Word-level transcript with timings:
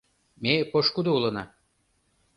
Ме 0.41 0.53
пошкудо 0.71 1.09
улына. 1.17 1.43